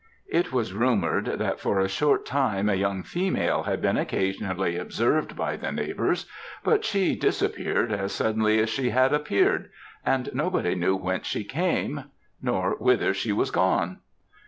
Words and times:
It 0.31 0.51
was 0.51 0.73
rumoured 0.73 1.25
that 1.27 1.59
for 1.59 1.79
a 1.79 1.87
short 1.87 2.25
time 2.25 2.69
a 2.69 2.73
young 2.73 3.03
female 3.03 3.61
had 3.61 3.83
been 3.83 3.97
occasionally 3.97 4.75
observed 4.75 5.35
by 5.35 5.55
the 5.57 5.71
neighbours, 5.71 6.25
but 6.63 6.83
she 6.83 7.15
disappeared 7.15 7.91
as 7.91 8.11
suddenly 8.11 8.59
as 8.59 8.71
she 8.71 8.89
had 8.89 9.13
appeared, 9.13 9.69
and 10.03 10.27
nobody 10.33 10.73
knew 10.73 10.95
whence 10.95 11.27
she 11.27 11.43
came, 11.43 12.05
nor 12.41 12.71
whither 12.79 13.13
she 13.13 13.31
was 13.31 13.51
gone. 13.51 13.99